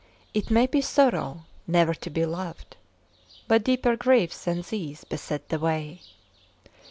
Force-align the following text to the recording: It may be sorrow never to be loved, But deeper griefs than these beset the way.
It 0.33 0.49
may 0.49 0.65
be 0.65 0.81
sorrow 0.81 1.45
never 1.67 1.93
to 1.93 2.09
be 2.09 2.25
loved, 2.25 2.75
But 3.47 3.63
deeper 3.63 3.95
griefs 3.95 4.45
than 4.45 4.63
these 4.63 5.03
beset 5.03 5.49
the 5.49 5.59
way. 5.59 6.01